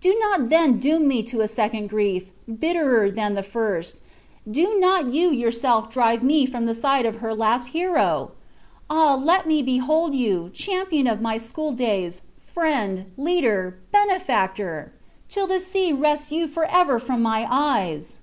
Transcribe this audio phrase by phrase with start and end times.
[0.00, 3.96] Do not then doom me to a second grief, bitterer than the first;
[4.50, 8.30] do not you yourself drive me from the side of her last hero!
[8.88, 9.14] Ah!
[9.14, 14.94] let me behold you, companion of my school days, friend, leader, benefactor!
[15.28, 18.20] till the sea wrests you forever from my eyes!"